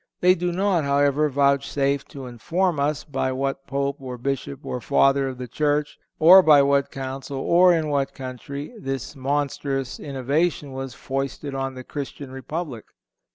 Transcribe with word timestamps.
They 0.19 0.33
do 0.33 0.51
not, 0.51 0.83
however, 0.83 1.29
vouchsafe 1.29 2.05
to 2.07 2.25
inform 2.25 2.79
us 2.79 3.03
by 3.03 3.31
what 3.31 3.67
Pope 3.67 3.97
or 4.01 4.17
Bishop 4.17 4.65
or 4.65 4.81
Father 4.81 5.27
of 5.27 5.37
the 5.37 5.47
Church, 5.47 5.99
or 6.17 6.41
by 6.41 6.63
what 6.63 6.89
Council, 6.89 7.37
or 7.37 7.71
in 7.71 7.87
what 7.87 8.15
country, 8.15 8.73
this 8.79 9.15
monstrous 9.15 9.99
innovation 9.99 10.71
was 10.73 10.95
foisted 10.95 11.53
on 11.53 11.75
the 11.75 11.83
Christian 11.83 12.31
Republic. 12.31 12.85